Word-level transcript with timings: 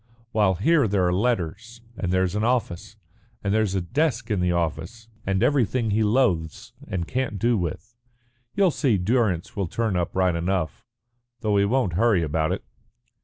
While 0.31 0.55
here 0.55 0.87
there 0.87 1.05
are 1.05 1.13
letters, 1.13 1.79
and 1.95 2.11
there's 2.11 2.33
an 2.33 2.43
office, 2.43 2.95
and 3.43 3.53
there's 3.53 3.75
a 3.75 3.81
desk 3.81 4.31
in 4.31 4.39
the 4.39 4.51
office 4.51 5.07
and 5.27 5.43
everything 5.43 5.91
he 5.91 6.01
loathes 6.03 6.73
and 6.87 7.07
can't 7.07 7.37
do 7.37 7.55
with. 7.55 7.93
You'll 8.55 8.71
see 8.71 8.97
Durrance 8.97 9.55
will 9.55 9.67
turn 9.67 9.95
up 9.95 10.15
right 10.15 10.33
enough, 10.33 10.83
though 11.41 11.55
he 11.57 11.65
won't 11.65 11.93
hurry 11.93 12.23
about 12.23 12.51
it." 12.51 12.63